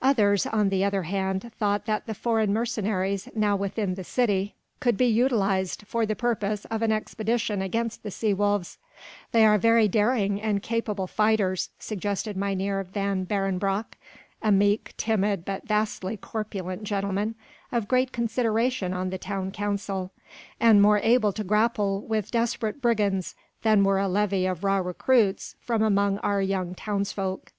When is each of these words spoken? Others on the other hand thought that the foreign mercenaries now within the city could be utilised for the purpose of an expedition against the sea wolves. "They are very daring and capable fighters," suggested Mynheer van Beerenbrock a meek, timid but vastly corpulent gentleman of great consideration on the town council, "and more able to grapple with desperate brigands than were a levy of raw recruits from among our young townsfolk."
Others 0.00 0.46
on 0.46 0.68
the 0.68 0.84
other 0.84 1.02
hand 1.02 1.50
thought 1.58 1.84
that 1.86 2.06
the 2.06 2.14
foreign 2.14 2.52
mercenaries 2.52 3.28
now 3.34 3.56
within 3.56 3.96
the 3.96 4.04
city 4.04 4.54
could 4.78 4.96
be 4.96 5.06
utilised 5.06 5.84
for 5.84 6.06
the 6.06 6.14
purpose 6.14 6.64
of 6.66 6.80
an 6.80 6.92
expedition 6.92 7.60
against 7.60 8.04
the 8.04 8.12
sea 8.12 8.32
wolves. 8.32 8.78
"They 9.32 9.44
are 9.44 9.58
very 9.58 9.88
daring 9.88 10.40
and 10.40 10.62
capable 10.62 11.08
fighters," 11.08 11.70
suggested 11.80 12.36
Mynheer 12.36 12.84
van 12.84 13.24
Beerenbrock 13.26 13.96
a 14.40 14.52
meek, 14.52 14.94
timid 14.96 15.44
but 15.44 15.66
vastly 15.66 16.16
corpulent 16.16 16.84
gentleman 16.84 17.34
of 17.72 17.88
great 17.88 18.12
consideration 18.12 18.92
on 18.92 19.10
the 19.10 19.18
town 19.18 19.50
council, 19.50 20.12
"and 20.60 20.80
more 20.80 20.98
able 21.00 21.32
to 21.32 21.42
grapple 21.42 22.00
with 22.00 22.30
desperate 22.30 22.80
brigands 22.80 23.34
than 23.62 23.82
were 23.82 23.98
a 23.98 24.06
levy 24.06 24.46
of 24.46 24.62
raw 24.62 24.76
recruits 24.78 25.56
from 25.58 25.82
among 25.82 26.18
our 26.18 26.40
young 26.40 26.76
townsfolk." 26.76 27.52